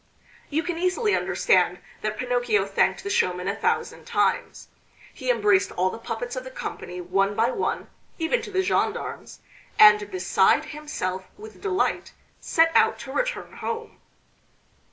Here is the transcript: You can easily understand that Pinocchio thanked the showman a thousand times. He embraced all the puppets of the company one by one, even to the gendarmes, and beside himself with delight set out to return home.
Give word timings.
You 0.49 0.63
can 0.63 0.79
easily 0.79 1.15
understand 1.15 1.77
that 2.01 2.17
Pinocchio 2.17 2.65
thanked 2.65 3.03
the 3.03 3.09
showman 3.11 3.47
a 3.47 3.55
thousand 3.55 4.05
times. 4.05 4.67
He 5.13 5.29
embraced 5.29 5.71
all 5.73 5.91
the 5.91 5.99
puppets 5.99 6.35
of 6.35 6.43
the 6.43 6.49
company 6.49 6.99
one 6.99 7.35
by 7.35 7.51
one, 7.51 7.87
even 8.17 8.41
to 8.41 8.49
the 8.49 8.63
gendarmes, 8.63 9.41
and 9.77 10.09
beside 10.09 10.65
himself 10.65 11.27
with 11.37 11.61
delight 11.61 12.13
set 12.39 12.71
out 12.75 12.97
to 13.01 13.11
return 13.13 13.57
home. 13.57 13.99